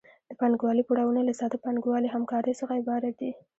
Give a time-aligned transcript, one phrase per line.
[0.29, 3.31] د پانګوالي پړاوونه له ساده پانګوالي همکارۍ څخه عبارت دي